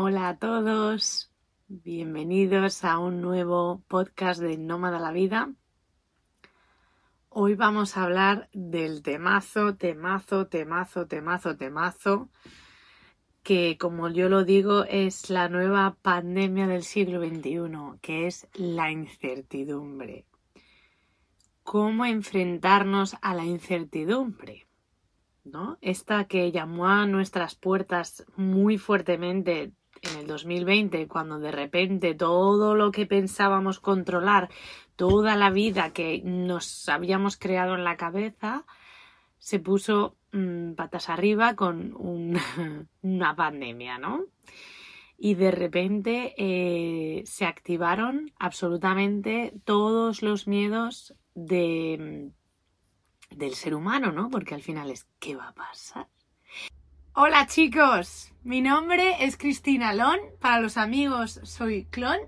[0.00, 1.28] Hola a todos,
[1.66, 5.52] bienvenidos a un nuevo podcast de Nómada la Vida.
[7.30, 12.28] Hoy vamos a hablar del temazo, temazo, temazo, temazo, temazo,
[13.42, 18.92] que como yo lo digo es la nueva pandemia del siglo XXI, que es la
[18.92, 20.26] incertidumbre.
[21.64, 24.68] ¿Cómo enfrentarnos a la incertidumbre?
[25.42, 25.76] ¿No?
[25.80, 29.72] Esta que llamó a nuestras puertas muy fuertemente
[30.02, 34.48] en el 2020, cuando de repente todo lo que pensábamos controlar,
[34.96, 38.64] toda la vida que nos habíamos creado en la cabeza,
[39.38, 42.38] se puso mmm, patas arriba con un,
[43.02, 44.24] una pandemia, ¿no?
[45.16, 52.30] Y de repente eh, se activaron absolutamente todos los miedos de,
[53.30, 54.30] del ser humano, ¿no?
[54.30, 56.08] Porque al final es, ¿qué va a pasar?
[57.20, 62.20] Hola chicos, mi nombre es Cristina Lon, para los amigos soy Clon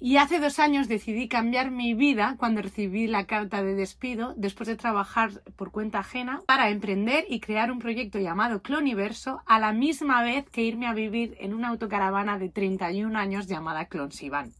[0.00, 4.66] y hace dos años decidí cambiar mi vida cuando recibí la carta de despido después
[4.66, 9.74] de trabajar por cuenta ajena para emprender y crear un proyecto llamado Cloniverso a la
[9.74, 14.54] misma vez que irme a vivir en una autocaravana de 31 años llamada Clonsivan.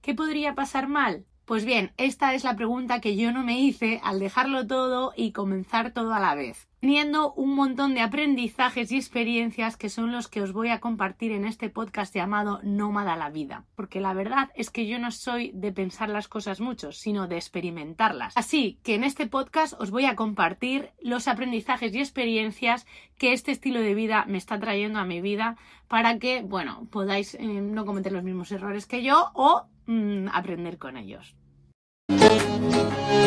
[0.00, 1.26] ¿Qué podría pasar mal?
[1.44, 5.32] Pues bien, esta es la pregunta que yo no me hice al dejarlo todo y
[5.32, 10.28] comenzar todo a la vez, teniendo un montón de aprendizajes y experiencias que son los
[10.28, 14.50] que os voy a compartir en este podcast llamado Nómada la vida, porque la verdad
[14.54, 18.36] es que yo no soy de pensar las cosas mucho, sino de experimentarlas.
[18.36, 23.52] Así que en este podcast os voy a compartir los aprendizajes y experiencias que este
[23.52, 25.56] estilo de vida me está trayendo a mi vida
[25.88, 30.76] para que, bueno, podáis eh, no cometer los mismos errores que yo o mmm, aprender
[30.76, 31.34] con ellos.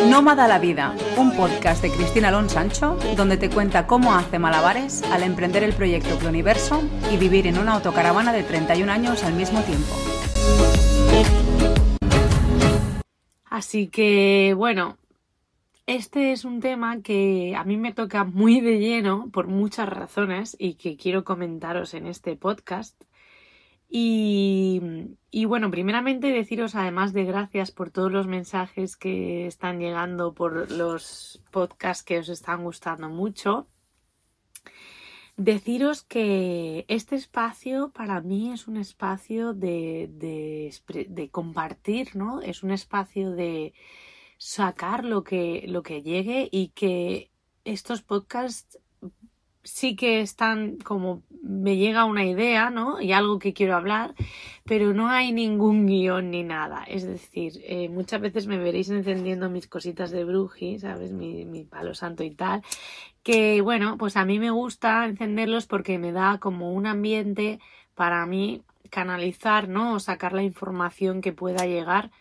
[0.10, 5.04] Nómada la Vida, un podcast de Cristina Alonso Sancho, donde te cuenta cómo hace malabares
[5.04, 9.62] al emprender el proyecto Universo y vivir en una autocaravana de 31 años al mismo
[9.62, 9.94] tiempo.
[13.46, 14.98] Así que, bueno,
[15.86, 20.56] este es un tema que a mí me toca muy de lleno por muchas razones
[20.58, 22.96] y que quiero comentaros en este podcast.
[23.90, 30.72] Y, bueno, primeramente deciros además de gracias por todos los mensajes que están llegando por
[30.72, 33.68] los podcasts que os están gustando mucho.
[35.38, 40.74] Deciros que este espacio para mí es un espacio de, de,
[41.08, 42.42] de compartir, ¿no?
[42.42, 43.74] Es un espacio de
[44.38, 47.32] sacar lo que, lo que llegue y que
[47.66, 48.80] estos podcasts
[49.68, 53.02] sí que están como me llega una idea, ¿no?
[53.02, 54.16] Y algo que quiero hablar,
[54.66, 56.84] pero no hay ningún guion ni nada.
[56.84, 61.12] Es decir, eh, muchas veces me veréis encendiendo mis cositas de bruji, ¿sabes?
[61.12, 62.64] Mi, mi, palo santo y tal.
[63.24, 67.60] Que bueno, pues a mí me gusta encenderlos porque me da como un ambiente
[67.96, 69.96] para mí canalizar, ¿no?
[69.96, 72.12] O sacar la información que pueda llegar.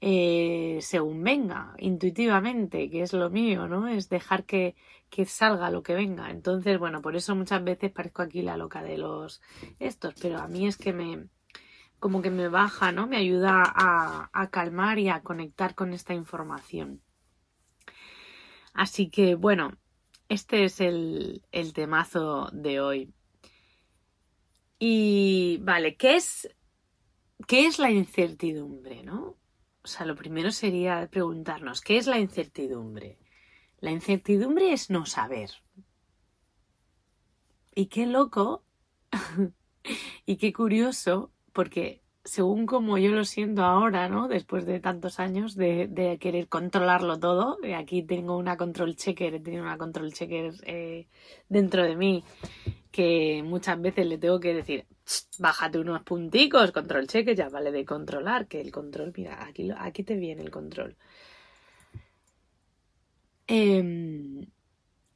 [0.00, 3.88] Eh, según venga, intuitivamente, que es lo mío, ¿no?
[3.88, 4.76] Es dejar que,
[5.08, 6.30] que salga lo que venga.
[6.30, 9.40] Entonces, bueno, por eso muchas veces parezco aquí la loca de los
[9.78, 11.28] estos, pero a mí es que me
[11.98, 13.06] como que me baja, ¿no?
[13.06, 17.02] Me ayuda a, a calmar y a conectar con esta información.
[18.74, 19.72] Así que, bueno,
[20.28, 23.14] este es el, el temazo de hoy.
[24.78, 26.54] Y, vale, ¿qué es,
[27.46, 29.38] ¿qué es la incertidumbre, no?
[29.86, 33.18] O sea, lo primero sería preguntarnos, ¿qué es la incertidumbre?
[33.78, 35.50] La incertidumbre es no saber.
[37.72, 38.64] Y qué loco
[40.26, 44.26] y qué curioso, porque según como yo lo siento ahora, ¿no?
[44.26, 49.62] Después de tantos años de, querer controlarlo todo, aquí tengo una control checker, he tenido
[49.62, 51.06] una control checker eh,
[51.48, 52.24] dentro de mí
[52.90, 54.84] que muchas veces le tengo que decir,
[55.38, 60.02] bájate unos punticos, control checker, ya vale de controlar, que el control, mira, aquí, aquí
[60.02, 60.96] te viene el control.
[63.46, 64.48] Eh,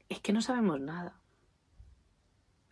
[0.09, 1.21] es que no sabemos nada.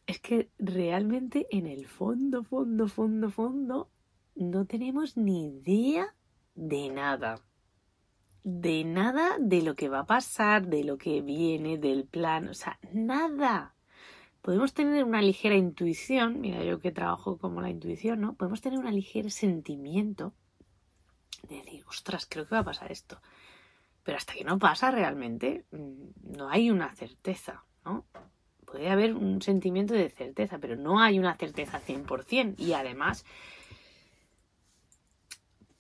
[0.07, 3.91] Es que realmente en el fondo, fondo, fondo, fondo,
[4.35, 6.15] no tenemos ni idea
[6.55, 7.41] de nada.
[8.43, 12.55] De nada de lo que va a pasar, de lo que viene, del plan, o
[12.55, 13.75] sea, nada.
[14.43, 18.35] Podemos tener una ligera intuición, mira yo que trabajo como la intuición, ¿no?
[18.35, 20.33] Podemos tener un ligero sentimiento
[21.49, 23.21] de decir, ostras, creo que va a pasar esto.
[24.03, 28.07] Pero hasta que no pasa realmente, no hay una certeza, ¿no?
[28.65, 32.55] Puede haber un sentimiento de certeza, pero no hay una certeza 100%.
[32.59, 33.25] Y además,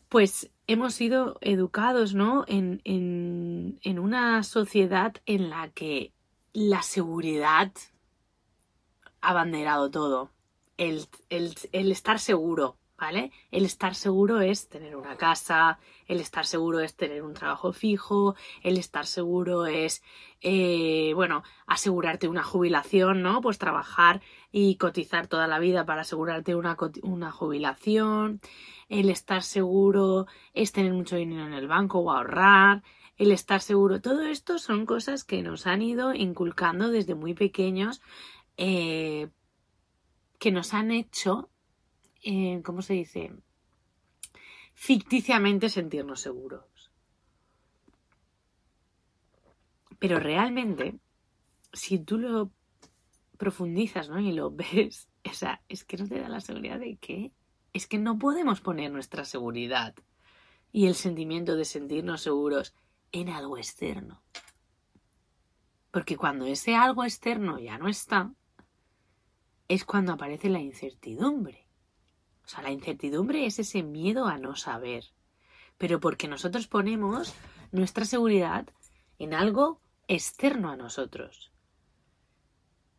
[0.08, 2.44] pues hemos sido educados, ¿no?
[2.48, 6.12] En, en, en una sociedad en la que
[6.52, 7.72] la seguridad
[9.20, 10.30] abanderado todo.
[10.76, 13.30] el, el estar seguro, ¿vale?
[13.52, 18.34] El estar seguro es tener una casa, el estar seguro es tener un trabajo fijo,
[18.62, 20.02] el estar seguro es,
[20.40, 23.40] eh, bueno, asegurarte una jubilación, ¿no?
[23.40, 24.20] Pues trabajar
[24.50, 28.40] y cotizar toda la vida para asegurarte una, una jubilación,
[28.88, 32.82] el estar seguro es tener mucho dinero en el banco o ahorrar,
[33.16, 38.00] el estar seguro, todo esto son cosas que nos han ido inculcando desde muy pequeños,
[38.58, 39.30] eh,
[40.38, 41.48] que nos han hecho
[42.22, 43.32] eh, ¿cómo se dice?
[44.74, 46.92] Ficticiamente sentirnos seguros.
[49.98, 50.98] Pero realmente,
[51.72, 52.52] si tú lo
[53.36, 54.20] profundizas ¿no?
[54.20, 57.32] y lo ves, esa, es que no te da la seguridad de que
[57.72, 59.94] es que no podemos poner nuestra seguridad
[60.72, 62.74] y el sentimiento de sentirnos seguros
[63.12, 64.22] en algo externo.
[65.90, 68.32] Porque cuando ese algo externo ya no está,
[69.68, 71.66] es cuando aparece la incertidumbre.
[72.44, 75.04] O sea, la incertidumbre es ese miedo a no saber.
[75.76, 77.34] Pero porque nosotros ponemos
[77.70, 78.66] nuestra seguridad
[79.18, 81.52] en algo externo a nosotros.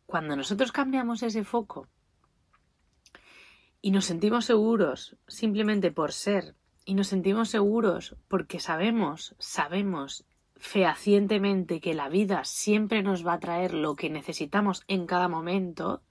[0.06, 1.88] Cuando nosotros cambiamos ese foco
[3.82, 6.56] y nos sentimos seguros simplemente por ser,
[6.86, 10.26] y nos sentimos seguros porque sabemos, sabemos
[10.56, 16.02] fehacientemente que la vida siempre nos va a traer lo que necesitamos en cada momento,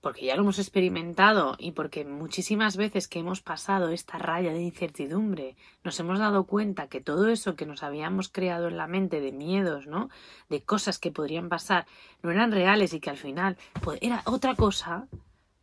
[0.00, 4.62] porque ya lo hemos experimentado y porque muchísimas veces que hemos pasado esta raya de
[4.62, 9.20] incertidumbre nos hemos dado cuenta que todo eso que nos habíamos creado en la mente
[9.20, 10.08] de miedos, ¿no?
[10.48, 11.86] De cosas que podrían pasar,
[12.22, 15.06] no eran reales y que al final pues, era otra cosa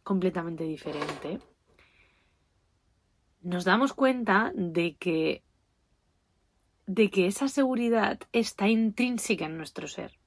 [0.04, 1.39] completamente diferente.
[3.42, 5.44] Nos damos cuenta de que
[6.86, 10.18] de que esa seguridad está intrínseca en nuestro ser.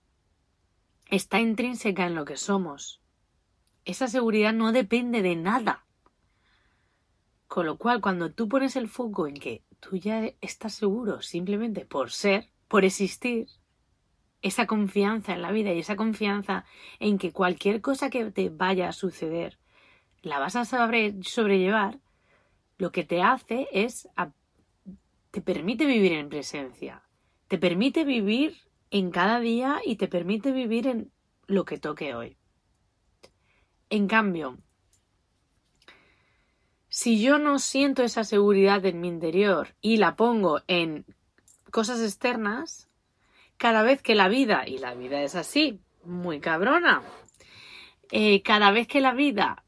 [1.07, 3.01] Está intrínseca en lo que somos
[3.85, 5.85] esa seguridad no depende de nada.
[7.47, 11.85] Con lo cual, cuando tú pones el foco en que tú ya estás seguro simplemente
[11.85, 13.49] por ser, por existir,
[14.43, 16.65] esa confianza en la vida y esa confianza
[16.99, 19.59] en que cualquier cosa que te vaya a suceder
[20.23, 21.99] la vas a saber sobrellevar,
[22.79, 24.09] lo que te hace es
[25.31, 27.03] te permite vivir en presencia,
[27.49, 28.57] te permite vivir
[28.91, 31.13] en cada día y te permite vivir en
[31.47, 32.40] lo que toque hoy.
[33.91, 34.57] En cambio,
[36.89, 41.05] si yo no siento esa seguridad en mi interior y la pongo en
[41.73, 42.89] cosas externas,
[43.57, 47.03] cada vez que la vida, y la vida es así, muy cabrona,
[48.13, 49.65] eh, cada vez que la vida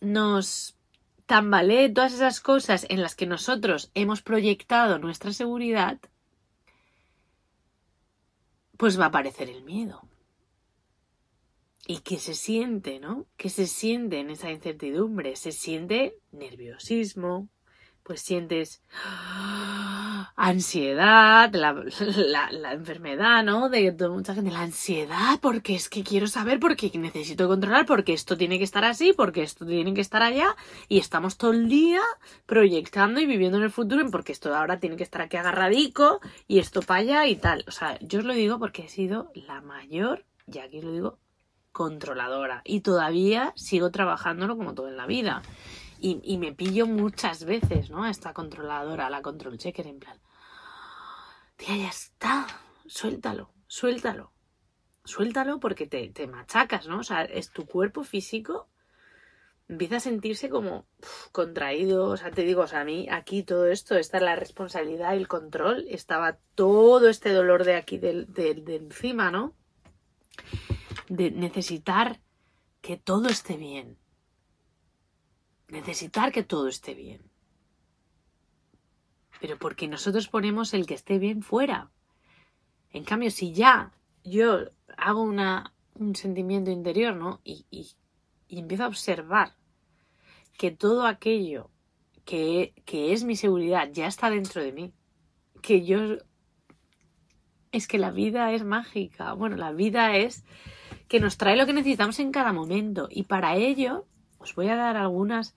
[0.00, 0.78] nos
[1.26, 6.00] tambalee todas esas cosas en las que nosotros hemos proyectado nuestra seguridad,
[8.78, 10.02] pues va a aparecer el miedo
[11.86, 13.26] y que se siente, ¿no?
[13.36, 17.48] Que se siente en esa incertidumbre, se siente nerviosismo,
[18.02, 18.82] pues sientes
[20.36, 23.68] ansiedad, la, enfermedad, ¿no?
[23.68, 28.36] De, mucha gente, la ansiedad, porque es que quiero saber, porque necesito controlar, porque esto
[28.36, 30.56] tiene que estar así, porque esto tiene que estar allá,
[30.88, 32.00] y estamos todo el día
[32.46, 36.58] proyectando y viviendo en el futuro, porque esto ahora tiene que estar aquí agarradico, y
[36.58, 37.64] esto para allá y tal.
[37.68, 41.21] O sea, yo os lo digo porque he sido la mayor, y aquí lo digo
[41.72, 45.42] controladora y todavía sigo trabajándolo como todo en la vida.
[46.04, 48.06] Y, me pillo muchas veces, ¿no?
[48.06, 50.18] Esta controladora, la control checker, en plan,
[51.56, 52.48] tía, ya está,
[52.86, 54.32] suéltalo, suéltalo,
[55.04, 56.98] suéltalo porque te, te machacas, ¿no?
[56.98, 58.68] O sea, es tu cuerpo físico
[59.68, 60.86] empieza a sentirse como
[61.32, 64.36] contraído, o sea, te digo, o sea, a mí aquí todo esto, esta es la
[64.36, 69.54] responsabilidad el control, estaba todo este dolor de aquí, de, de encima, ¿no?
[71.16, 72.20] De necesitar
[72.80, 73.98] que todo esté bien.
[75.68, 77.30] Necesitar que todo esté bien.
[79.38, 81.90] Pero porque nosotros ponemos el que esté bien fuera.
[82.90, 83.92] En cambio, si ya
[84.24, 87.40] yo hago una, un sentimiento interior, ¿no?
[87.44, 87.94] Y, y,
[88.48, 89.54] empiezo a observar
[90.56, 91.70] que todo aquello
[92.24, 94.92] que, que es mi seguridad ya está dentro de mí.
[95.60, 96.18] Que yo...
[97.70, 99.32] Es que la vida es mágica.
[99.34, 100.44] Bueno, la vida es
[101.12, 103.06] que nos trae lo que necesitamos en cada momento.
[103.10, 104.06] Y para ello
[104.38, 105.54] os voy a dar algunas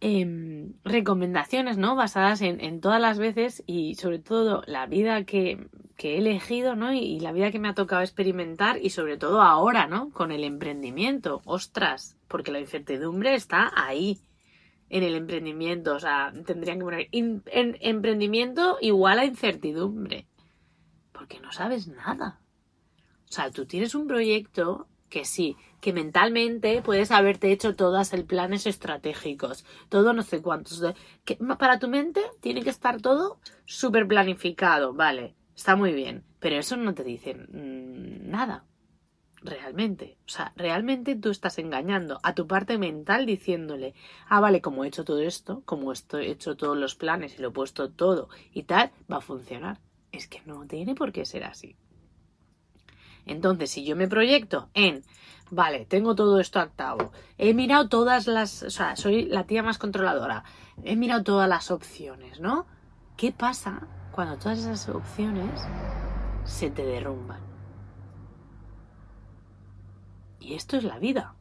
[0.00, 1.96] em, recomendaciones, ¿no?
[1.96, 6.94] Basadas en, todas las veces y sobre todo la vida que, he elegido, ¿no?
[6.94, 10.08] Y, la vida que me ha tocado experimentar y sobre todo ahora, ¿no?
[10.12, 11.42] Con el emprendimiento.
[11.44, 14.18] Ostras, porque la incertidumbre está ahí
[14.88, 15.94] en el emprendimiento.
[15.94, 17.42] O sea, tendrían que poner en
[17.82, 20.26] emprendimiento igual a incertidumbre.
[21.12, 22.41] Porque no sabes nada.
[23.32, 28.26] O sea, tú tienes un proyecto que sí, que mentalmente puedes haberte hecho todos el
[28.26, 30.84] planes estratégicos, todo no sé cuántos.
[31.24, 36.56] Que para tu mente tiene que estar todo súper planificado, vale, está muy bien, pero
[36.56, 38.66] eso no te dice mm, nada,
[39.40, 40.18] realmente.
[40.26, 43.94] O sea, realmente tú estás engañando a tu parte mental diciéndole,
[44.28, 47.48] ah, vale, como he hecho todo esto, como he hecho todos los planes y lo
[47.48, 49.80] he puesto todo y tal, va a funcionar.
[50.10, 51.76] Es que no tiene por qué ser así.
[53.26, 55.02] Entonces, si yo me proyecto en,
[55.50, 59.78] vale, tengo todo esto actado, he mirado todas las, o sea, soy la tía más
[59.78, 60.44] controladora,
[60.84, 62.66] he mirado todas las opciones, ¿no?
[63.16, 65.60] ¿Qué pasa cuando todas esas opciones
[66.44, 67.40] se te derrumban?
[70.40, 71.34] Y esto es la vida.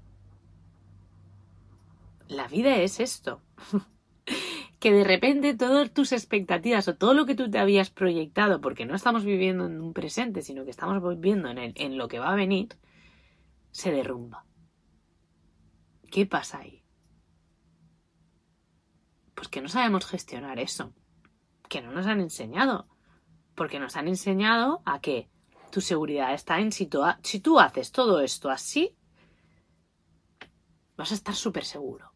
[2.28, 3.42] La vida es esto.
[4.82, 8.88] que de repente todas tus expectativas o todo lo que tú te habías proyectado, porque
[8.88, 12.32] no estamos viviendo en un presente, sino que estamos viviendo en, en lo que va
[12.32, 12.70] a venir,
[13.70, 14.44] se derrumba.
[16.10, 16.84] ¿Qué pasa ahí?
[19.36, 20.96] Pues que no sabemos gestionar eso,
[21.70, 22.88] que no nos han enseñado,
[23.54, 25.30] porque nos han enseñado a que
[25.72, 28.98] tu seguridad está en si tú, si tú haces todo esto así,
[30.98, 32.14] vas a estar súper seguro.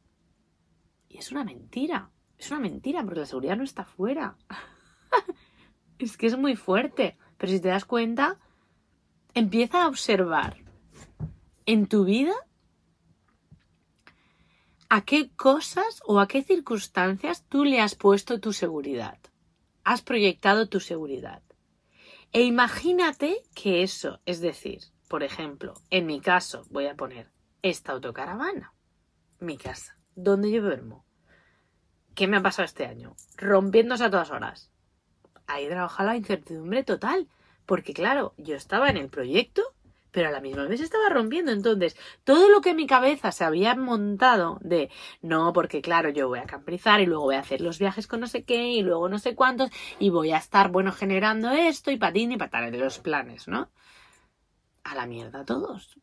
[1.07, 2.09] Y es una mentira.
[2.37, 4.37] Es una mentira, porque la seguridad no está fuera.
[5.99, 7.17] es que es muy fuerte.
[7.37, 8.37] Pero si te das cuenta,
[9.33, 10.57] empieza a observar
[11.65, 12.33] en tu vida
[14.89, 19.17] a qué cosas o a qué circunstancias tú le has puesto tu seguridad.
[19.83, 21.41] Has proyectado tu seguridad.
[22.31, 27.93] E imagínate que eso, es decir, por ejemplo, en mi caso, voy a poner esta
[27.93, 28.73] autocaravana,
[29.39, 31.04] mi casa, donde yo duermo.
[32.15, 33.15] ¿Qué me ha pasado este año?
[33.37, 34.71] Rompiéndose a todas horas.
[35.47, 37.27] Ahí trabajado la incertidumbre total.
[37.65, 39.63] Porque claro, yo estaba en el proyecto,
[40.11, 41.51] pero a la misma vez estaba rompiendo.
[41.51, 44.89] Entonces, todo lo que en mi cabeza se había montado de
[45.21, 48.21] no, porque claro, yo voy a camprizar y luego voy a hacer los viajes con
[48.21, 49.69] no sé qué y luego no sé cuántos
[49.99, 53.69] y voy a estar, bueno, generando esto y patín y patar de los planes, ¿no?
[54.83, 55.99] A la mierda todos.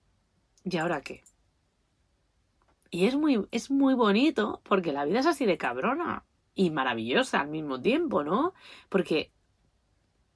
[0.65, 1.25] ¿Y ahora qué?
[2.95, 7.41] Y es muy, es muy bonito porque la vida es así de cabrona y maravillosa
[7.41, 8.53] al mismo tiempo, ¿no?
[8.91, 9.33] Porque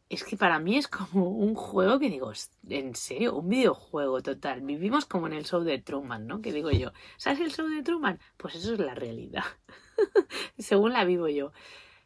[0.09, 2.33] es que para mí es como un juego que digo,
[2.71, 4.63] en serio, un videojuego total.
[4.63, 6.41] Vivimos como en el show de Truman, ¿no?
[6.41, 8.19] Que digo yo, ¿sabes el show de Truman?
[8.39, 9.45] Pues eso es la realidad,
[10.59, 11.53] según la vivo yo.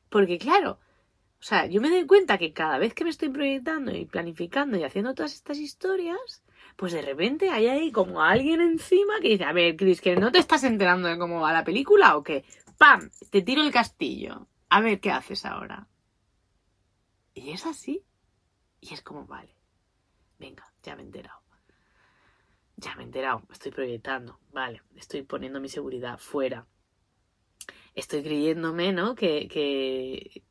[0.09, 0.81] Porque claro,
[1.39, 4.77] o sea, yo me doy cuenta que cada vez que me estoy proyectando y planificando
[4.77, 6.43] y haciendo todas estas historias,
[6.77, 10.33] pues de repente hay ahí como alguien encima que dice, a ver, Chris, que no
[10.33, 12.45] te estás enterando de cómo va la película o qué.
[12.79, 13.11] ¡Pam!
[13.31, 14.47] Te tiro el castillo.
[14.69, 15.89] A ver qué haces ahora.
[17.35, 18.05] Y es así.
[18.81, 19.55] Y es como, vale,
[20.39, 21.41] venga, ya me he enterado.
[22.77, 26.67] Ya me he enterado, estoy proyectando, vale, estoy poniendo mi seguridad fuera.
[27.95, 29.15] Estoy creyéndome, ¿no?
[29.15, 30.43] Que, que,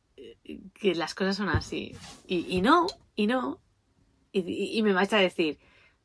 [0.74, 1.96] que las cosas son así.
[2.28, 2.86] Y, no,
[3.16, 3.62] y no.
[4.32, 5.58] Y, y me vais a decir,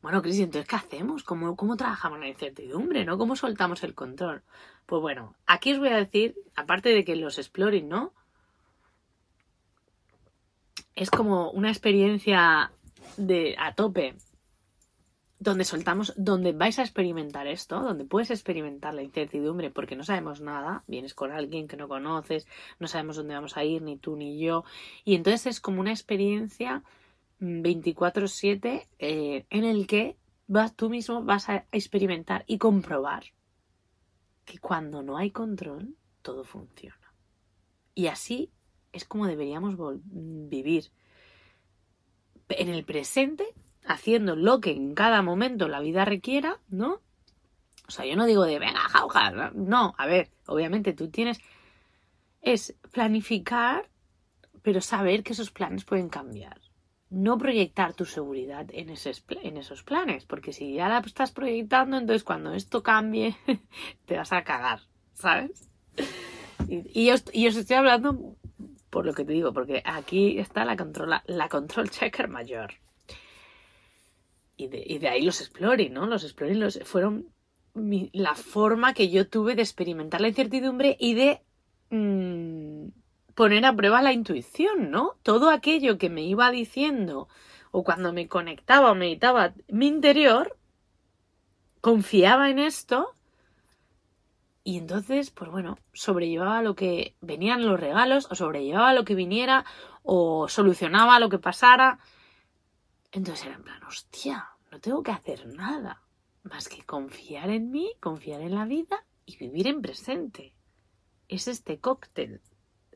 [0.04, 1.24] bueno, Cris, entonces, ¿qué hacemos?
[1.24, 3.06] ¿Cómo, ¿Cómo trabajamos la incertidumbre?
[3.06, 3.16] ¿no?
[3.16, 4.42] ¿Cómo soltamos el control?
[4.84, 8.12] Pues bueno, aquí os voy a decir, aparte de que los exploring, ¿no?
[10.94, 12.70] Es como una experiencia
[13.16, 14.14] de a tope
[15.38, 20.42] donde soltamos, donde vais a experimentar esto, donde puedes experimentar la incertidumbre porque no sabemos
[20.42, 22.46] nada, vienes con alguien que no conoces,
[22.78, 24.64] no sabemos dónde vamos a ir, ni tú ni yo,
[25.06, 26.82] y entonces es como una experiencia
[27.62, 33.24] 24/7 eh, en el que vas, tú mismo vas a experimentar y comprobar
[34.44, 37.14] que cuando no hay control, todo funciona.
[37.94, 38.50] Y así
[38.92, 40.90] es como deberíamos vivir
[42.48, 43.46] en el presente,
[43.86, 47.00] haciendo lo que en cada momento la vida requiera, ¿no?
[47.86, 51.38] O sea, yo no digo de venga, jauja, no, a ver, obviamente tú tienes
[52.40, 53.88] es planificar,
[54.62, 56.60] pero saber que esos planes pueden cambiar
[57.14, 62.24] no proyectar tu seguridad en, en esos planes, porque si ya la estás proyectando, entonces
[62.24, 63.36] cuando esto cambie,
[64.06, 64.80] te vas a cagar,
[65.14, 65.68] ¿sabes?
[66.68, 68.36] Y, yo, os estoy hablando
[68.90, 72.74] por lo que te digo, porque aquí está la control, la control checker mayor.
[74.56, 76.06] Y de, ahí los exploring, ¿no?
[76.06, 77.28] Los exploring los, fueron
[77.74, 81.40] la forma que yo tuve de experimentar la incertidumbre y de
[81.90, 82.88] mm,
[83.34, 85.16] poner a prueba la intuición, ¿no?
[85.22, 87.28] Todo aquello que me iba diciendo
[87.70, 90.56] o cuando me conectaba o meditaba mi interior,
[91.80, 93.14] confiaba en esto
[94.66, 99.66] y entonces, pues bueno, sobrellevaba lo que venían los regalos o sobrellevaba lo que viniera
[100.02, 101.98] o solucionaba lo que pasara.
[103.12, 106.00] Entonces era en plan, hostia, no tengo que hacer nada.
[106.44, 110.54] más que confiar en mí, confiar en la vida y vivir en presente.
[111.28, 112.40] Es este cóctel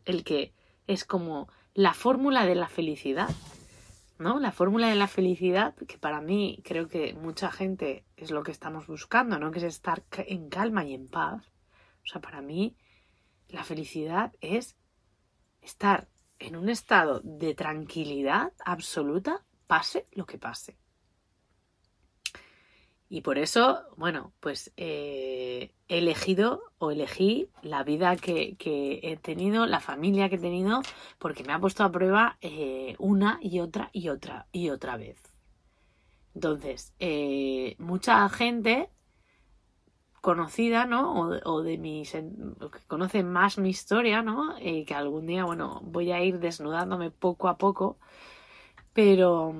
[0.08, 0.52] el que
[0.86, 3.28] es como la fórmula de la felicidad.
[4.18, 4.40] ¿No?
[4.40, 8.50] La fórmula de la felicidad, que para mí creo que mucha gente es lo que
[8.50, 9.52] estamos buscando, ¿no?
[9.52, 11.52] Que es estar en calma y en paz.
[12.02, 12.76] O sea, para mí
[13.48, 14.76] la felicidad es
[15.62, 16.08] estar
[16.40, 20.76] en un estado de tranquilidad absoluta, pase lo que pase.
[23.10, 28.56] Y por eso, bueno, pues eh, he elegido o elegí la vida que,
[29.02, 30.82] he tenido, la familia que he tenido,
[31.18, 35.18] porque me ha puesto a prueba eh, una y otra y otra y otra vez.
[36.34, 38.90] Entonces, eh, mucha gente
[40.20, 41.30] conocida, ¿no?
[41.44, 44.56] O, de mis, que conoce más mi historia, ¿no?
[44.58, 47.98] que algún día, bueno, voy a ir desnudándome poco a poco,
[48.92, 49.54] pero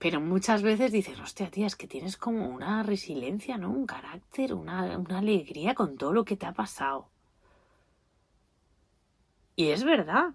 [0.00, 3.70] pero muchas veces dices, hostia, tía, es que tienes como una resiliencia, ¿no?
[3.70, 7.10] Un carácter, una, alegría con todo lo que te ha pasado.
[9.56, 10.30] Y es verdad,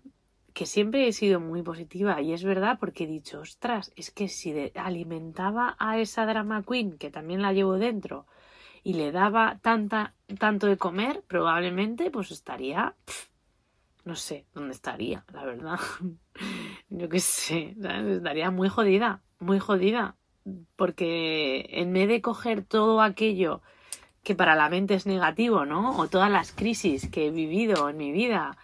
[0.54, 4.28] que siempre he sido muy positiva y es verdad porque he dicho, ostras, es que
[4.28, 8.28] si alimentaba a esa drama queen, que también la llevo dentro,
[8.84, 12.94] y le daba tanta, tanto de comer, probablemente pues estaría,
[14.04, 15.80] no sé dónde estaría, la verdad.
[16.89, 20.15] Yo qué sé, estaría muy jodida muy jodida,
[20.75, 23.62] porque en vez de coger todo aquello
[24.24, 25.98] que para la mente es negativo, ¿no?
[25.98, 28.58] O todas las crisis que he vivido en mi vida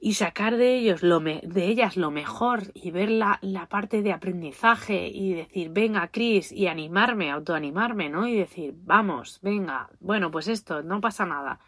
[0.00, 4.12] y sacar de ellos lo de ellas lo mejor y ver la, la, parte de
[4.12, 8.26] aprendizaje y decir, venga, Cris, y animarme, autoanimarme, ¿no?
[8.28, 11.60] Y decir, vamos, venga, bueno, pues esto, no pasa nada.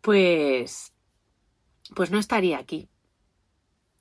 [0.00, 0.95] Pues
[1.94, 2.88] pues no estaría aquí.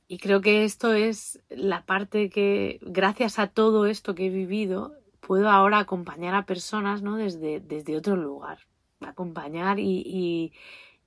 [0.07, 4.93] Y creo que esto es la parte que, gracias a todo esto que he vivido,
[5.19, 7.15] puedo ahora acompañar a personas ¿no?
[7.15, 8.59] desde, desde otro lugar.
[9.01, 10.51] Acompañar y,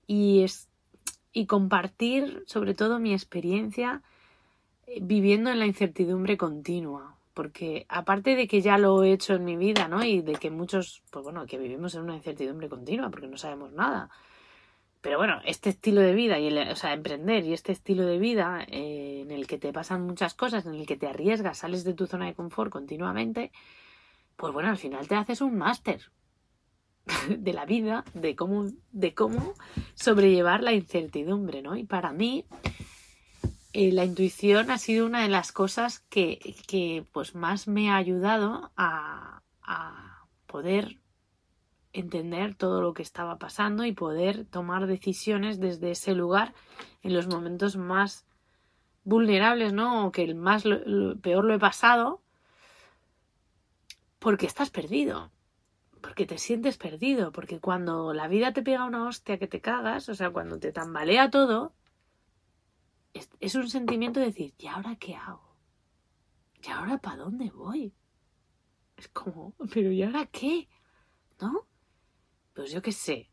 [0.06, 0.68] y, es,
[1.32, 4.02] y compartir sobre todo mi experiencia
[4.86, 7.16] eh, viviendo en la incertidumbre continua.
[7.34, 10.02] Porque aparte de que ya lo he hecho en mi vida, ¿no?
[10.02, 13.72] Y de que muchos, pues bueno, que vivimos en una incertidumbre continua porque no sabemos
[13.72, 14.10] nada.
[15.08, 18.62] Pero bueno, este estilo de vida, y o sea, emprender y este estilo de vida
[18.68, 21.94] eh, en el que te pasan muchas cosas, en el que te arriesgas, sales de
[21.94, 23.50] tu zona de confort continuamente,
[24.36, 26.12] pues bueno, al final te haces un máster
[27.30, 29.54] de la vida, de cómo, de cómo
[29.94, 31.74] sobrellevar la incertidumbre, ¿no?
[31.74, 32.44] Y para mí,
[33.72, 37.96] eh, la intuición ha sido una de las cosas que, que pues más me ha
[37.96, 40.98] ayudado a, a poder
[42.00, 46.54] entender todo lo que estaba pasando y poder tomar decisiones desde ese lugar
[47.02, 48.26] en los momentos más
[49.04, 50.06] vulnerables, ¿no?
[50.06, 50.64] O que el más
[51.22, 52.22] peor lo he pasado
[54.18, 55.32] porque estás perdido.
[56.00, 60.08] Porque te sientes perdido, porque cuando la vida te pega una hostia que te cagas,
[60.08, 61.74] o sea, cuando te tambalea todo,
[63.14, 65.56] es, es un sentimiento de decir, ¿y ahora qué hago?
[66.62, 67.94] ¿Y ahora para dónde voy?
[68.96, 70.68] Es como, pero ¿y ahora qué?
[71.40, 71.66] ¿No?
[72.58, 73.30] Pues yo qué sé,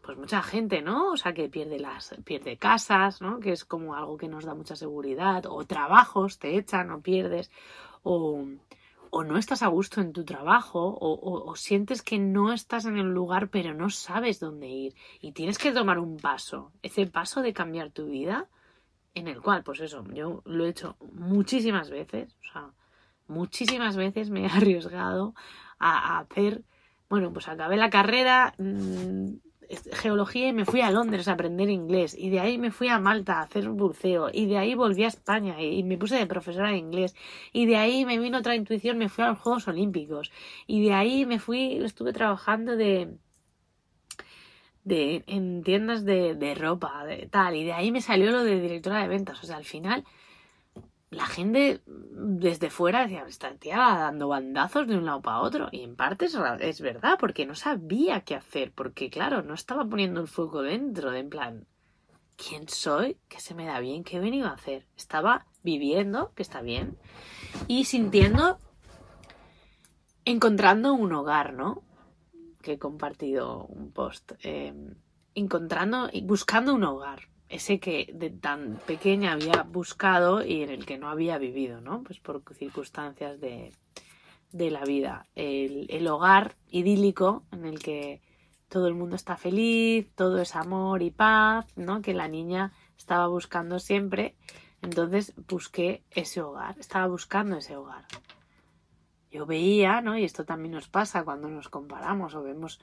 [0.00, 1.10] pues mucha gente, ¿no?
[1.10, 3.40] O sea, que pierde las, pierde casas, ¿no?
[3.40, 7.50] Que es como algo que nos da mucha seguridad, o trabajos, te echan o pierdes,
[8.04, 8.46] o,
[9.10, 12.96] o no estás a gusto en tu trabajo, o, o, sientes que no estás en
[12.96, 17.42] el lugar pero no sabes dónde ir y tienes que tomar un paso, ese paso
[17.42, 18.46] de cambiar tu vida,
[19.16, 22.70] en el cual, pues eso, yo lo he hecho muchísimas veces, o sea,
[23.26, 25.34] muchísimas veces me he arriesgado
[25.80, 26.62] a, a hacer
[27.10, 29.34] bueno, pues acabé la carrera, mm,
[29.92, 32.16] geología y me fui a Londres a aprender inglés.
[32.16, 34.28] Y de ahí me fui a Malta a hacer buceo.
[34.32, 37.14] Y de ahí volví a España y, me puse de profesora de inglés.
[37.52, 40.30] Y de ahí me vino otra intuición, me fui a los Juegos Olímpicos.
[40.66, 43.16] Y de ahí me fui, estuve trabajando de,
[44.84, 47.56] de en tiendas de, de ropa, de tal.
[47.56, 49.42] Y de ahí me salió lo de directora de ventas.
[49.42, 50.04] O sea, al final
[51.10, 55.68] la gente desde fuera decía, esta tía dando bandazos de un lado para otro.
[55.72, 60.20] Y en parte es, verdad, porque no sabía qué hacer, porque claro, no estaba poniendo
[60.20, 61.66] el fuego dentro, de en plan,
[62.36, 63.16] ¿quién soy?
[63.28, 64.04] ¿Qué se me da bien?
[64.04, 64.86] ¿Qué he venido a hacer?
[64.96, 66.96] Estaba viviendo, que está bien,
[67.66, 68.58] y sintiendo,
[70.24, 71.82] encontrando un hogar, ¿no?
[72.62, 74.32] Que he compartido un post.
[74.44, 74.72] Eh,
[75.34, 80.86] encontrando y buscando un hogar ese que de tan pequeña había buscado y en el
[80.86, 82.02] que no había vivido, ¿no?
[82.04, 83.72] Pues por circunstancias de,
[84.52, 85.26] de la vida.
[85.34, 88.22] El, el, hogar idílico en el que
[88.68, 92.02] todo el mundo está feliz, todo es amor y paz, ¿no?
[92.02, 94.36] Que la niña estaba buscando siempre
[94.80, 98.04] Entonces busqué ese hogar, estaba buscando ese hogar.
[99.32, 100.16] Yo veía, ¿no?
[100.16, 102.80] Y esto también nos pasa cuando nos comparamos o vemos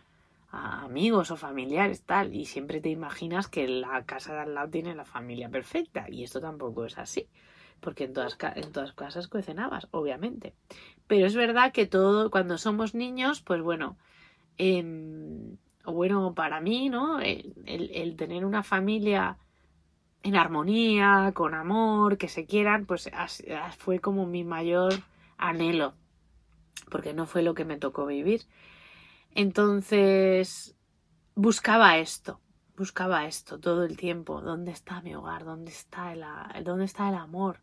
[0.58, 4.96] amigos o familiares, tal, y siempre te imaginas que la casa de al lado tiene
[4.96, 7.28] la familia perfecta, y esto tampoco es así,
[7.80, 10.54] porque en todas, en todas casas cocinabas, obviamente.
[11.08, 13.98] Pero es verdad que todo, cuando somos niños, pues bueno,
[14.58, 14.84] eh,
[15.86, 17.20] bueno, para mí, ¿no?
[17.20, 19.38] El, el, tener una familia
[20.24, 23.10] en armonía, con amor, que se quieran, pues
[23.78, 24.94] fue como mi mayor
[25.38, 25.94] anhelo,
[26.90, 28.42] porque no fue lo que me tocó vivir.
[29.38, 30.76] Entonces,
[31.36, 32.42] buscaba esto,
[32.76, 34.42] buscaba esto todo el tiempo.
[34.42, 35.46] ¿Dónde está mi hogar?
[35.46, 36.24] ¿Dónde está el,
[37.14, 37.62] amor?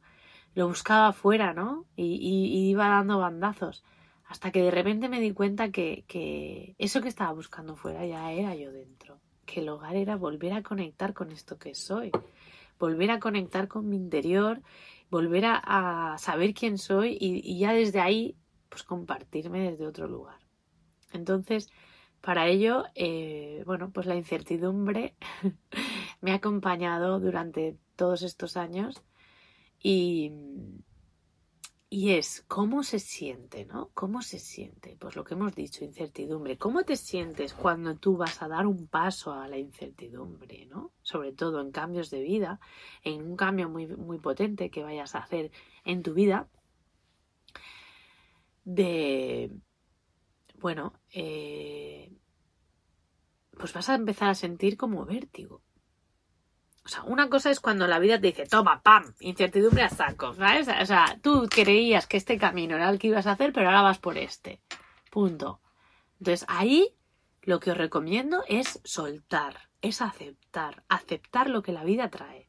[0.54, 1.84] Lo buscaba afuera, ¿no?
[1.96, 3.82] Y, iba dando bandazos.
[4.26, 8.54] Hasta que de repente me di cuenta que eso que estaba buscando fuera ya era
[8.54, 9.20] yo dentro.
[9.44, 12.12] Que el hogar era volver a conectar con esto que soy.
[12.78, 14.62] Volver a conectar con mi interior,
[15.10, 18.36] volver a, saber quién soy y, ya desde ahí,
[18.68, 20.43] pues compartirme desde otro lugar.
[21.14, 21.70] Entonces,
[22.20, 25.14] para ello, eh, bueno, pues la incertidumbre
[26.20, 29.02] me ha acompañado durante todos estos años
[29.82, 30.32] y,
[31.90, 33.90] y es cómo se siente, ¿no?
[33.94, 34.96] ¿Cómo se siente?
[34.98, 36.58] Pues lo que hemos dicho, incertidumbre.
[36.58, 40.92] ¿Cómo te sientes cuando tú vas a dar un paso a la incertidumbre, ¿no?
[41.02, 42.58] Sobre todo en cambios de vida,
[43.02, 45.52] en un cambio muy, muy potente que vayas a hacer
[45.84, 46.48] en tu vida.
[48.64, 49.50] De,
[50.64, 52.10] bueno, eh,
[53.50, 55.60] pues vas a empezar a sentir como vértigo.
[56.86, 60.32] O sea, una cosa es cuando la vida te dice, toma, pam, incertidumbre a saco,
[60.32, 60.66] ¿sabes?
[60.68, 63.82] O sea, tú creías que este camino era el que ibas a hacer, pero ahora
[63.82, 64.62] vas por este.
[65.10, 65.60] Punto.
[66.18, 66.96] Entonces, ahí
[67.42, 72.48] lo que os recomiendo es soltar, es aceptar, aceptar lo que la vida trae.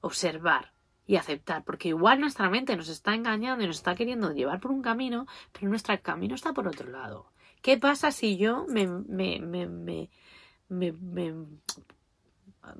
[0.00, 0.73] Observar
[1.06, 4.70] y aceptar, porque igual nuestra mente nos está engañando y nos está queriendo llevar por
[4.70, 7.26] un camino, pero nuestro camino está por otro lado.
[7.60, 9.66] ¿Qué pasa si yo me, me, me,
[10.68, 11.34] me, me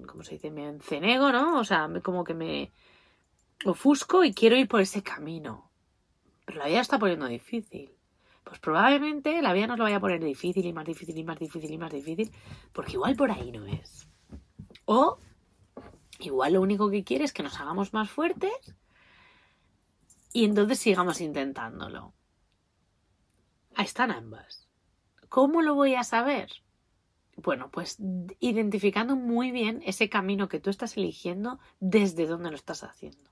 [0.07, 0.51] ¿cómo se dice?
[0.51, 1.59] Me encenego, ¿no?
[1.59, 2.73] O sea, como que me
[3.65, 5.71] ofusco y quiero ir por ese camino.
[6.45, 7.91] Pero la vida está poniendo difícil.
[8.45, 11.39] Pues probablemente la vida nos lo vaya a poner difícil y más difícil y más
[11.39, 12.31] difícil y más difícil,
[12.73, 14.07] porque igual por ahí no es.
[14.85, 15.19] O
[16.19, 18.53] igual lo único que quiere es que nos hagamos más fuertes
[20.33, 22.13] y entonces sigamos intentándolo.
[23.77, 24.69] Ahí están ambas.
[25.29, 26.51] ¿Cómo lo voy a saber?
[27.37, 27.99] Bueno, pues
[28.41, 33.31] identificando muy bien ese camino que tú estás eligiendo desde dónde lo estás haciendo.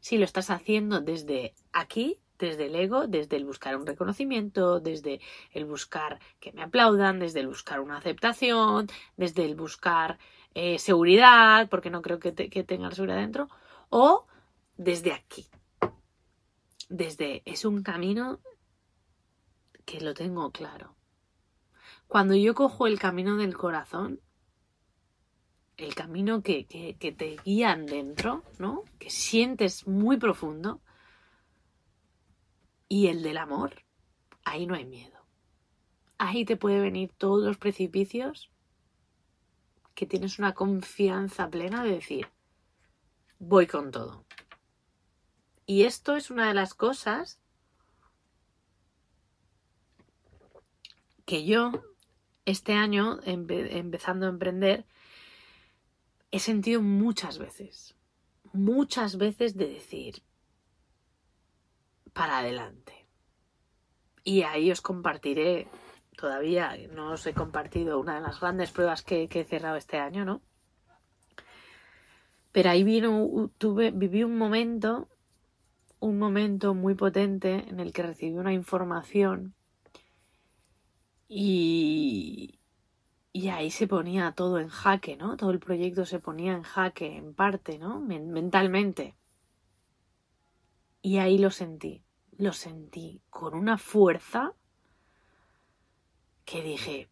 [0.00, 5.20] Si lo estás haciendo desde aquí, desde el ego, desde el buscar un reconocimiento, desde
[5.52, 10.18] el buscar que me aplaudan, desde el buscar una aceptación, desde el buscar
[10.58, 13.50] eh, seguridad, porque no creo que, que tenga la seguridad dentro,
[13.90, 14.26] o
[14.78, 15.46] desde aquí.
[16.88, 18.40] Desde es un camino
[19.84, 20.96] que lo tengo claro.
[22.08, 24.22] Cuando yo cojo el camino del corazón,
[25.76, 28.84] el camino que, que, te guían dentro, ¿no?
[28.98, 30.80] Que sientes muy profundo,
[32.88, 33.84] y el del amor,
[34.42, 35.18] ahí no hay miedo.
[36.16, 38.50] Ahí te puede venir todos los precipicios
[39.96, 42.28] que tienes una confianza plena de decir,
[43.38, 44.24] voy con todo.
[45.64, 47.40] Y esto es una de las cosas
[51.24, 51.72] que yo
[52.44, 54.84] este año, empezando a emprender,
[56.30, 57.96] he sentido muchas veces,
[58.52, 60.22] muchas veces de decir,
[62.12, 63.06] para adelante.
[64.22, 65.68] Y ahí os compartiré,
[66.16, 70.24] todavía no os he compartido una de las grandes pruebas que, he cerrado este año,
[70.24, 70.40] ¿no?
[72.52, 75.08] Pero ahí vino, tuve, viví un momento,
[76.00, 79.54] un momento muy potente en el que recibí una información
[81.28, 82.58] y,
[83.32, 85.36] y ahí se ponía todo en jaque, ¿no?
[85.36, 88.00] Todo el proyecto se ponía en jaque, en parte, ¿no?
[88.00, 89.16] mentalmente.
[91.02, 92.02] Y ahí lo sentí,
[92.38, 94.54] lo sentí con una fuerza
[96.46, 97.10] que dije,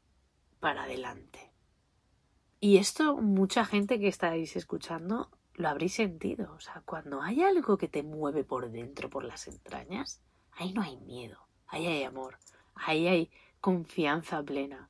[0.61, 1.53] para adelante.
[2.61, 6.55] Y esto mucha gente que estáis escuchando lo habréis sentido.
[6.55, 10.81] O sea, cuando hay algo que te mueve por dentro, por las entrañas, ahí no
[10.81, 12.39] hay miedo, ahí hay amor,
[12.75, 14.89] ahí hay confianza plena.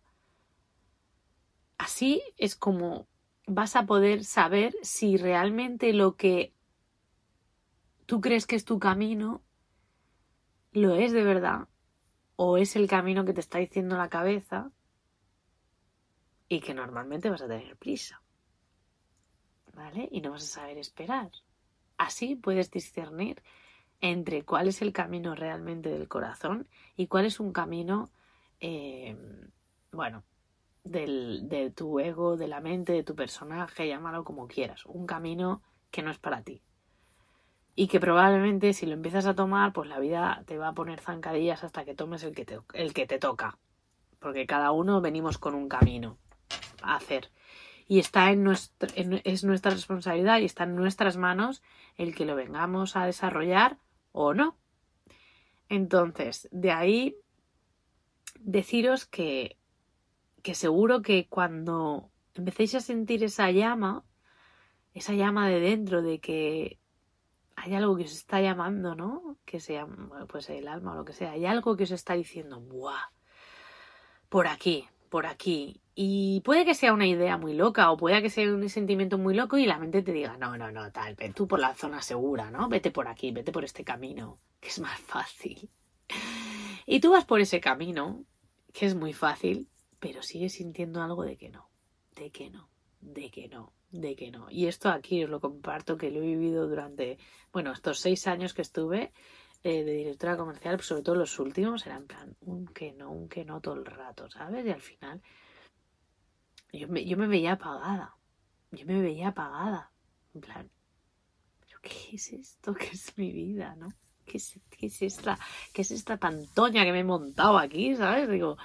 [1.79, 3.09] Así es como
[3.47, 6.55] vas a poder saber si realmente lo que
[8.07, 9.43] tú crees que es tu camino
[10.73, 11.69] lo es de verdad
[12.37, 14.70] o es el camino que te está diciendo la cabeza
[16.49, 18.23] y que normalmente vas a tener prisa.
[19.75, 20.09] ¿Vale?
[20.11, 21.31] Y no vas a saber esperar.
[21.97, 23.42] así puedes discernir
[24.01, 28.11] entre cuál es el camino realmente del corazón y cuál es un camino,
[28.61, 29.16] eh,
[29.92, 30.25] bueno,
[30.85, 34.85] del, de tu ego, de la mente, de tu personaje, llámalo como quieras.
[34.87, 36.62] Un camino que no es para ti.
[37.75, 41.01] Y que probablemente si lo empiezas a tomar, pues la vida te va a poner
[41.01, 43.59] zancadillas hasta que tomes el que te, el que te toca.
[44.21, 46.19] Porque cada uno venimos con un camino
[46.83, 47.31] a hacer.
[47.87, 51.63] Y está en nuestra, es nuestra responsabilidad y está en nuestras manos
[51.97, 53.79] el que lo vengamos a desarrollar
[54.13, 54.57] o no.
[55.69, 57.17] Entonces, de ahí
[58.41, 59.59] deciros que,
[60.43, 64.05] que seguro que cuando empecéis a sentir esa llama,
[64.93, 66.79] esa llama de dentro de que
[67.64, 69.38] hay algo que os está llamando, ¿no?
[69.46, 69.87] Que sea
[70.29, 73.11] pues el alma o lo que sea, hay algo que os está diciendo, ¡buah!
[74.29, 75.81] Por aquí, por aquí.
[75.94, 79.35] Y puede que sea una idea muy loca o puede que sea un sentimiento muy
[79.35, 82.03] loco y la mente te diga, no, no, no, tal, ven tú por la zona
[82.03, 82.68] segura, ¿no?
[82.68, 85.70] Vete por aquí, vete por este camino, que es más fácil.
[86.85, 88.24] Y tú vas por ese camino,
[88.74, 91.70] que es muy fácil, pero sigues sintiendo algo de que no,
[92.14, 92.68] de que no,
[93.00, 94.51] de que no, de que no.
[94.51, 97.19] Y esto aquí os lo comparto que lo he vivido durante,
[97.53, 99.13] bueno, estos seis años que estuve
[99.63, 103.29] eh, de directora comercial, sobre todo los últimos, eran en plan un que no, un
[103.29, 104.67] que no todo el rato, ¿sabes?
[104.67, 105.23] Y al final
[106.73, 108.17] yo me, yo me veía apagada,
[108.73, 109.93] yo me veía apagada,
[110.35, 110.71] en plan,
[111.61, 112.75] ¿pero qué es esto?
[112.75, 113.91] ¿Qué es mi vida, no?
[114.27, 115.39] ¿Qué es, qué es esta,
[115.73, 118.29] qué es esta pantoña que me he montado aquí, ¿sabes?
[118.29, 118.57] Digo,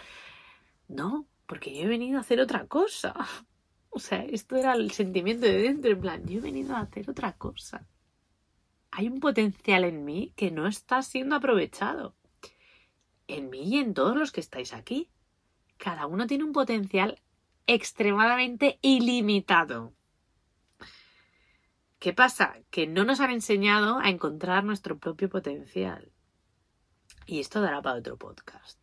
[0.88, 3.14] no, porque yo he venido a hacer otra cosa.
[3.90, 7.10] O sea, esto era el sentimiento de dentro, en plan, yo he venido a hacer
[7.10, 7.88] otra cosa.
[8.92, 12.16] Hay un potencial en mí que no está siendo aprovechado.
[13.28, 15.10] En mí y en todos los que estáis aquí.
[15.78, 17.22] Cada uno tiene un potencial
[17.68, 19.94] extremadamente ilimitado.
[22.00, 22.56] ¿Qué pasa?
[22.70, 26.12] Que no nos han enseñado a encontrar nuestro propio potencial.
[27.26, 28.80] Y esto dará para otro podcast.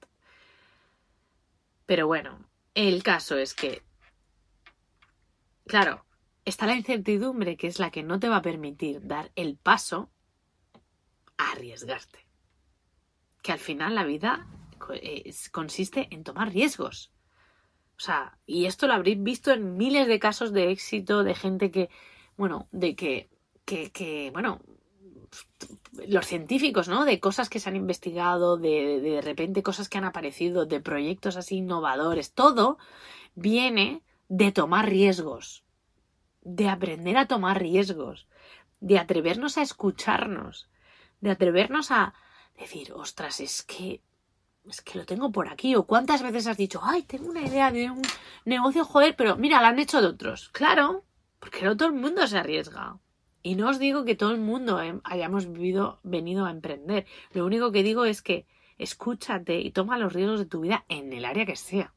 [1.86, 2.38] Pero bueno,
[2.74, 3.82] el caso es que
[5.66, 6.06] Claro,
[6.44, 10.10] está la incertidumbre que es la que no te va a permitir dar el paso
[11.36, 12.26] a arriesgarte.
[13.42, 14.46] Que al final la vida
[15.50, 17.12] consiste en tomar riesgos.
[17.96, 21.70] O sea, y esto lo habréis visto en miles de casos de éxito de gente
[21.70, 21.88] que,
[22.36, 23.28] bueno, de que,
[23.64, 24.60] que, que bueno,
[26.06, 27.04] los científicos, ¿no?
[27.04, 31.36] De cosas que se han investigado, de, de repente cosas que han aparecido, de proyectos
[31.36, 32.78] así innovadores, todo
[33.34, 35.64] viene de tomar riesgos,
[36.42, 38.26] de aprender a tomar riesgos,
[38.80, 40.68] de atrevernos a escucharnos,
[41.20, 42.14] de atrevernos a
[42.58, 44.02] decir, ostras, es que
[44.68, 45.76] es que lo tengo por aquí.
[45.76, 48.02] O cuántas veces has dicho, ay, tengo una idea de un
[48.44, 50.48] negocio, joder, pero mira, la han hecho de otros.
[50.48, 51.04] Claro,
[51.38, 52.98] porque no todo el mundo se arriesga.
[53.42, 57.06] Y no os digo que todo el mundo hayamos vivido, venido a emprender.
[57.30, 61.12] Lo único que digo es que escúchate y toma los riesgos de tu vida en
[61.12, 61.94] el área que sea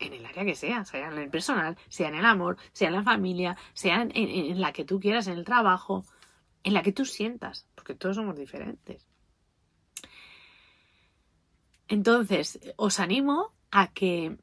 [0.00, 2.94] en el área que sea, sea en el personal, sea en el amor, sea en
[2.94, 6.04] la familia, sea en, la que tú quieras, en el trabajo,
[6.62, 9.08] en la que tú sientas, porque todos somos diferentes.
[11.88, 14.38] Entonces, os animo a que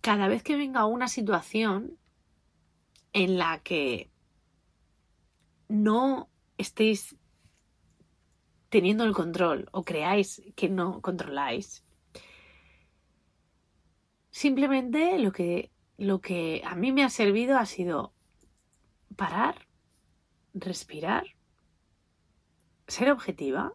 [0.00, 1.98] cada vez que venga una situación
[3.12, 4.10] en la que
[5.68, 7.16] no estéis
[8.68, 11.83] teniendo el control o creáis que no controláis,
[14.34, 18.12] Simplemente lo que, lo que a mí me ha servido ha sido
[19.14, 19.68] parar,
[20.54, 21.24] respirar,
[22.88, 23.74] ser objetiva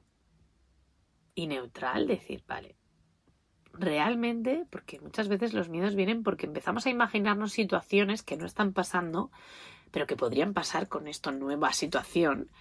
[1.34, 2.76] y neutral, decir, vale,
[3.72, 8.74] realmente, porque muchas veces los miedos vienen porque empezamos a imaginarnos situaciones que no están
[8.74, 9.32] pasando,
[9.92, 12.52] pero que podrían pasar con esta nueva situación,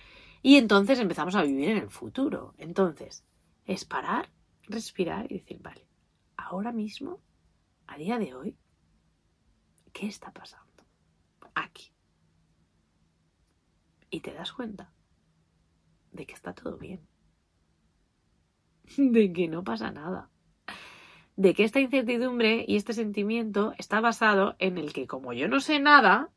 [0.41, 2.55] y entonces empezamos a vivir en el futuro.
[2.59, 3.25] Entonces,
[3.67, 4.31] es parar,
[4.69, 5.89] respirar y decir, vale,
[6.37, 7.19] ahora mismo
[7.89, 8.57] a día de hoy,
[9.93, 10.85] ¿qué está pasando?
[11.55, 11.91] Aquí.
[14.11, 14.93] Y te das cuenta
[16.13, 17.07] de que está todo bien.
[18.97, 20.31] De que no pasa nada.
[21.37, 25.61] De que esta incertidumbre y este sentimiento está basado en el que como yo no
[25.61, 26.31] sé nada,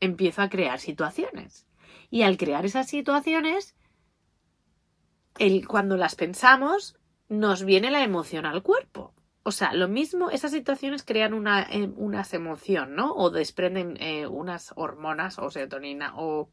[0.00, 1.66] empiezo a crear situaciones.
[2.10, 3.74] Y al crear esas situaciones,
[5.38, 6.98] el, cuando las pensamos,
[7.28, 11.90] nos viene la emoción al cuerpo o sea, lo mismo, esas situaciones crean una, eh,
[11.96, 13.12] unas emociones, ¿no?
[13.14, 16.50] O desprenden eh, unas hormonas o serotonina o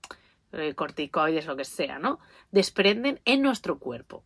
[0.54, 2.20] eh, corticoides, lo que sea, ¿no?
[2.52, 4.24] Desprenden en nuestro cuerpo.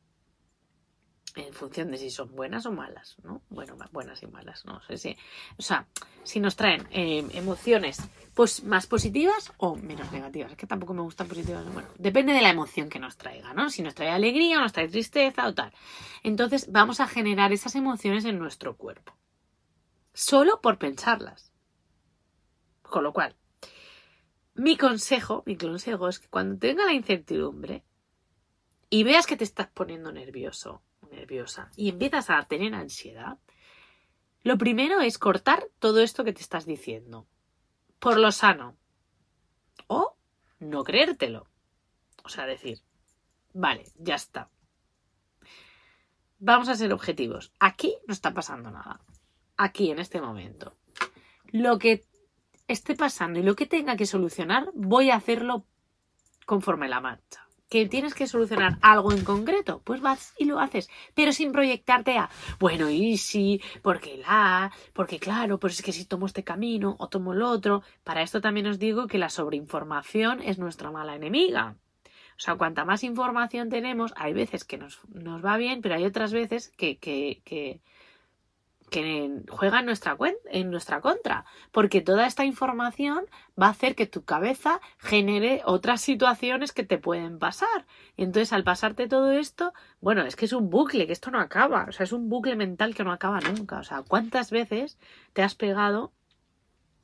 [1.35, 3.41] En función de si son buenas o malas, ¿no?
[3.49, 5.17] Bueno, buenas y malas, no sé si.
[5.57, 5.87] O sea,
[6.23, 8.01] si nos traen eh, emociones
[8.33, 10.51] pues, más positivas o menos negativas.
[10.51, 11.65] Es que tampoco me gustan positivas.
[11.73, 13.69] Bueno, depende de la emoción que nos traiga, ¿no?
[13.69, 15.73] Si nos trae alegría o nos trae tristeza o tal.
[16.23, 19.13] Entonces, vamos a generar esas emociones en nuestro cuerpo.
[20.13, 21.51] Solo por pensarlas.
[22.83, 23.35] Con lo cual,
[24.53, 27.83] mi consejo, mi consejo es que cuando tenga la incertidumbre
[28.91, 33.37] y veas que te estás poniendo nervioso nerviosa y empiezas a tener ansiedad,
[34.43, 37.27] lo primero es cortar todo esto que te estás diciendo.
[37.99, 38.75] Por lo sano.
[39.87, 40.17] O
[40.59, 41.47] no creértelo.
[42.23, 42.81] O sea, decir,
[43.53, 44.49] vale, ya está.
[46.39, 47.53] Vamos a ser objetivos.
[47.59, 48.99] Aquí no está pasando nada.
[49.55, 50.75] Aquí, en este momento.
[51.45, 52.05] Lo que
[52.67, 55.65] esté pasando y lo que tenga que solucionar, voy a hacerlo
[56.45, 60.91] conforme la marcha que tienes que solucionar algo en concreto, pues vas y lo haces,
[61.15, 66.05] pero sin proyectarte a, bueno, y si, porque la, porque claro, pues es que si
[66.05, 70.39] tomo este camino o tomo el otro, para esto también os digo que la sobreinformación
[70.43, 71.75] es nuestra mala enemiga.
[72.37, 76.05] O sea, cuanta más información tenemos, hay veces que nos, nos va bien, pero hay
[76.05, 77.81] otras veces que, que, que
[78.93, 80.15] que juega en nuestra,
[80.51, 83.25] en nuestra contra, porque toda esta información
[83.59, 87.87] va a hacer que tu cabeza genere otras situaciones que te pueden pasar.
[88.17, 91.87] Entonces al pasarte todo esto, bueno, es que es un bucle, que esto no acaba,
[91.89, 93.79] o sea, es un bucle mental que no acaba nunca.
[93.79, 94.99] O sea, ¿cuántas veces
[95.33, 96.13] te has pegado,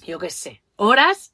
[0.06, 1.34] yo qué sé, horas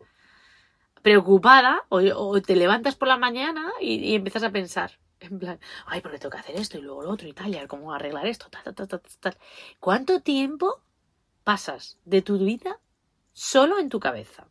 [1.01, 6.01] preocupada o, te levantas por la mañana y, y empiezas a pensar, en plan, ay,
[6.01, 7.93] porque tengo que hacer esto y luego lo otro y tal, y a ver cómo
[7.93, 9.37] arreglar esto, tal, tal, tal, tal.
[9.79, 10.81] ¿Cuánto tiempo
[11.43, 12.79] pasas de tu vida
[13.33, 14.47] solo en tu cabeza,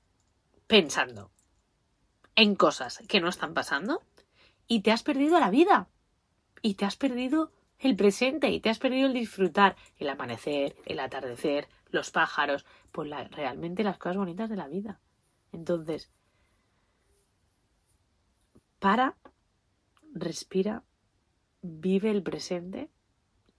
[0.67, 1.31] pensando
[2.37, 4.03] en cosas que no están pasando
[4.67, 5.89] y te has perdido la vida?
[6.63, 10.99] Y te has perdido el presente y te has perdido el disfrutar, el amanecer, el
[11.01, 15.01] atardecer, los pájaros, pues realmente las cosas bonitas de la vida.
[15.53, 16.11] Entonces,
[18.79, 19.17] para
[20.15, 20.85] respira,
[21.61, 22.89] vive el presente,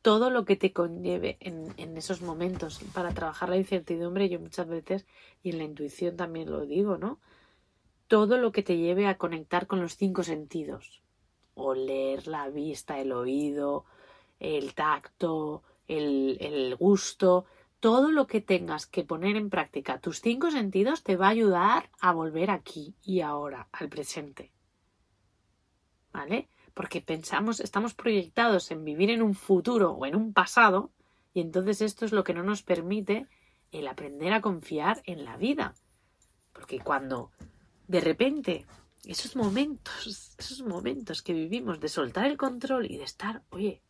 [0.01, 5.05] todo lo que te conlleve en, esos momentos para trabajar la incertidumbre, yo muchas veces,
[5.41, 7.19] y en la intuición también lo digo, ¿no?
[8.07, 11.01] Todo lo que te lleve a conectar con los cinco sentidos.
[11.55, 13.85] Oler, la vista, el oído,
[14.39, 17.45] el tacto, el, el gusto,
[17.79, 21.89] todo lo que tengas que poner en práctica, tus cinco sentidos te va a ayudar
[21.99, 24.54] a volver aquí y ahora, al presente.
[26.15, 26.47] ¿Vale?
[26.73, 30.91] Porque pensamos, estamos proyectados en vivir en un futuro o en un pasado
[31.33, 33.27] y entonces esto es lo que no nos permite
[33.71, 35.75] el aprender a confiar en la vida.
[36.53, 37.31] Porque cuando
[37.87, 38.65] de repente
[39.03, 43.81] esos momentos, esos momentos que vivimos de soltar el control y de estar, oye,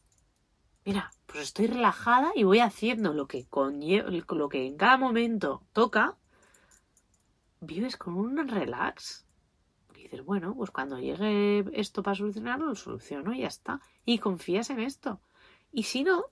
[0.84, 3.46] mira, pues estoy relajada y voy haciendo lo que,
[4.30, 6.18] lo que en cada momento toca,
[7.62, 9.26] vives con un relax
[10.24, 13.82] bueno, pues cuando llegue esto para solucionarlo, lo soluciono y ya está.
[14.06, 15.22] Y confías en esto.
[15.72, 16.26] Y si no,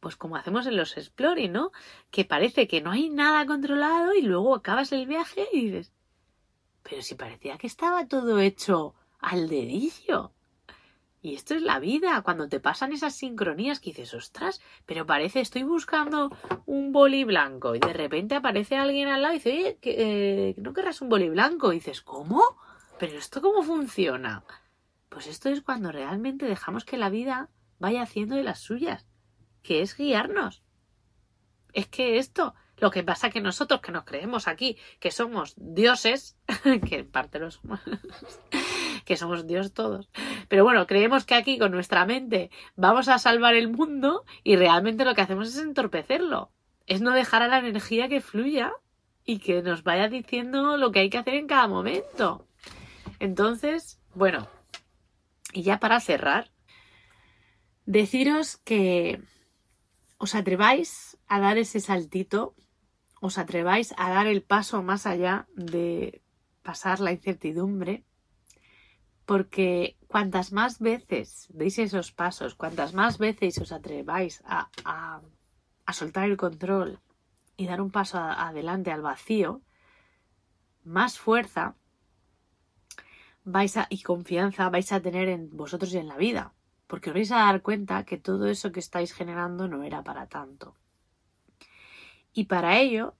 [0.00, 1.72] pues como hacemos en los exploring, ¿no?
[2.10, 5.92] Que parece que no hay nada controlado y luego acabas el viaje y dices,
[6.82, 10.32] pero si parecía que estaba todo hecho al dedillo.
[11.22, 15.40] Y esto es la vida, cuando te pasan esas sincronías que dices, ostras, pero parece,
[15.40, 16.30] estoy buscando
[16.66, 20.72] un boli blanco y de repente aparece alguien al lado y dice, oye, eh, ¿no
[20.72, 21.72] querrás un boli blanco?
[21.72, 22.42] Y dices, ¿cómo?
[22.98, 24.44] ¿Pero esto cómo funciona?
[25.08, 29.06] Pues esto es cuando realmente dejamos que la vida vaya haciendo de las suyas,
[29.62, 30.62] que es guiarnos.
[31.72, 36.38] Es que esto, lo que pasa que nosotros que nos creemos aquí que somos dioses,
[36.88, 37.80] que en parte lo somos,
[39.06, 40.10] que somos dios todos,
[40.48, 45.04] pero bueno, creemos que aquí con nuestra mente vamos a salvar el mundo y realmente
[45.04, 46.50] lo que hacemos es entorpecerlo.
[46.86, 48.72] Es no dejar a la energía que fluya
[49.24, 52.46] y que nos vaya diciendo lo que hay que hacer en cada momento.
[53.18, 54.48] Entonces, bueno,
[55.52, 56.50] y ya para cerrar,
[57.86, 59.22] deciros que
[60.18, 62.54] os atreváis a dar ese saltito,
[63.20, 66.22] os atreváis a dar el paso más allá de
[66.62, 68.05] pasar la incertidumbre
[69.26, 76.30] porque cuantas más veces deis esos pasos, cuantas más veces os atreváis a, a, soltar
[76.30, 77.00] el control
[77.56, 79.62] y dar un paso adelante al vacío,
[80.84, 81.74] más fuerza
[83.42, 86.54] vais a, y confianza vais a tener en vosotros y en la vida,
[86.86, 90.28] porque os vais a dar cuenta que todo eso que estáis generando no era para
[90.28, 90.76] tanto.
[92.32, 93.16] Y para ello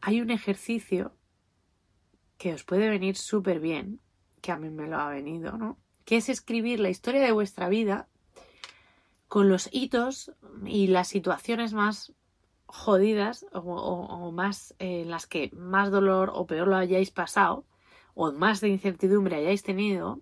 [0.00, 1.16] hay un ejercicio
[2.38, 4.00] que os puede venir súper bien,
[4.44, 5.78] que a mí me lo ha venido, ¿no?
[6.04, 8.08] Que es escribir la historia de vuestra vida
[9.26, 10.32] con los hitos
[10.66, 12.12] y las situaciones más
[12.66, 17.64] jodidas o, más en eh, las que más dolor o peor lo hayáis pasado
[18.12, 20.20] o más de incertidumbre hayáis tenido,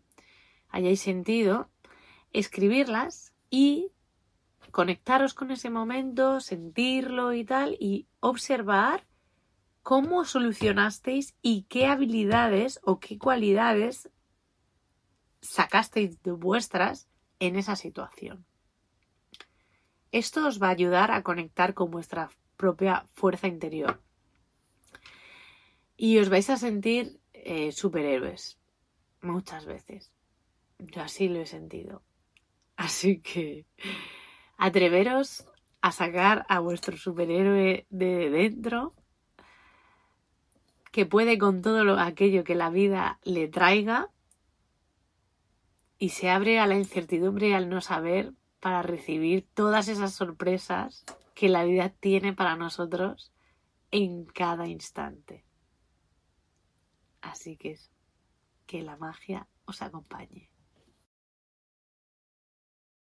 [0.69, 1.69] hayáis sentido,
[2.33, 3.91] escribirlas y
[4.71, 9.05] conectaros con ese momento, sentirlo y tal, y observar
[9.83, 14.12] cómo solucionasteis y qué habilidades o qué cualidades
[15.43, 17.09] sacasteis de vuestras
[17.41, 18.47] en esa situación.
[20.13, 24.01] Esto os va a ayudar a conectar con vuestra propia fuerza interior.
[25.97, 28.59] Y os vais a sentir eh, superhéroes
[29.21, 30.13] muchas veces.
[30.79, 32.03] Yo así lo he sentido.
[32.77, 33.67] Así que
[34.57, 35.47] atreveros
[35.81, 38.95] a sacar a vuestro superhéroe de dentro
[40.93, 44.11] que puede con todo lo, aquello que la vida le traiga
[46.03, 51.49] y se abre a la incertidumbre al no saber para recibir todas esas sorpresas que
[51.49, 53.33] la vida tiene para nosotros
[53.93, 55.45] en cada instante.
[57.21, 57.79] Así que
[58.67, 60.52] que la magia os acompañe.